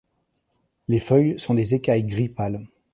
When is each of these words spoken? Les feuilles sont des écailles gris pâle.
Les 0.87 0.97
feuilles 0.99 1.39
sont 1.39 1.53
des 1.53 1.75
écailles 1.75 2.07
gris 2.07 2.27
pâle. 2.27 2.65